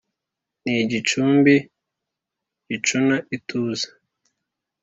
[0.63, 1.53] Ni igicumbi
[2.67, 3.87] gicuna ituze,